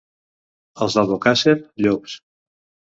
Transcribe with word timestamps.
Els 0.85 0.97
d'Albocàsser, 0.99 1.57
llops. 1.85 2.21